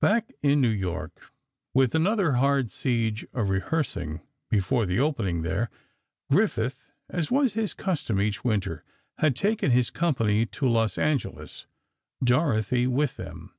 [0.00, 1.34] Back in New York,
[1.74, 5.68] with another hard siege of rehearsing, before the opening there.
[6.30, 6.78] Griffith,
[7.10, 8.82] as was his custom each winter,
[9.18, 11.66] had taken his company to Los Angeles,
[12.24, 13.54] Dorothy with them.